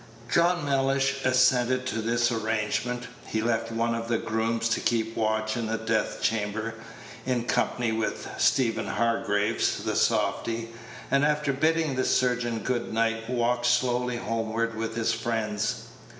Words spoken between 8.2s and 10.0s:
Stephen Hargraves, the